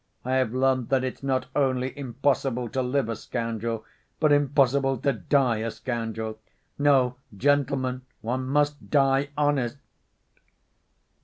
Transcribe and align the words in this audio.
I 0.25 0.33
have 0.37 0.51
learnt 0.51 0.89
that 0.89 1.03
it's 1.03 1.21
not 1.21 1.45
only 1.55 1.95
impossible 1.95 2.67
to 2.69 2.81
live 2.81 3.07
a 3.07 3.15
scoundrel, 3.15 3.85
but 4.19 4.31
impossible 4.31 4.97
to 4.97 5.13
die 5.13 5.57
a 5.57 5.69
scoundrel.... 5.69 6.39
No, 6.79 7.17
gentlemen, 7.37 8.01
one 8.21 8.47
must 8.47 8.89
die 8.89 9.29
honest...." 9.37 9.77